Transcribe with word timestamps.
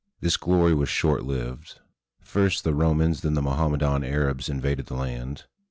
This 0.19 0.35
glory 0.35 0.73
was 0.73 0.89
short 0.89 1.25
lived. 1.25 1.79
First, 2.23 2.63
the 2.63 2.73
Romans, 2.73 3.21
then 3.21 3.35
the 3.35 3.41
Mohammedan 3.43 4.03
Arabs 4.03 4.49
invaded 4.49 4.87
the 4.87 4.95
land. 4.95 5.43